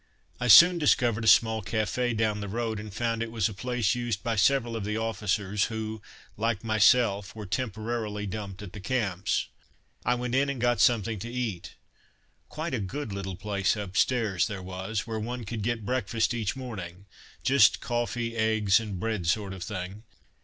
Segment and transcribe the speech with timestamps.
[0.39, 3.93] I soon discovered a small café down the road, and found it was a place
[3.93, 6.01] used by several of the officers who,
[6.37, 9.45] like myself, were temporarily dumped at the Camps.
[10.03, 11.75] I went in and got something to eat.
[12.49, 17.05] Quite a good little place upstairs there was, where one could get breakfast each morning:
[17.43, 20.01] just coffee, eggs, and bread sort of thing.